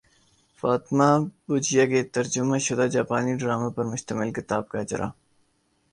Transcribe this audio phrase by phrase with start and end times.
[0.63, 1.09] فاطمہ
[1.49, 5.09] بجیا کے ترجمہ شدہ جاپانی ڈراموں پر مشتمل کتاب کا اجراء